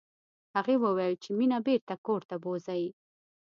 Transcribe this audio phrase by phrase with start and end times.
[0.55, 2.83] هغې وویل چې مينه بېرته کور ته بوزئ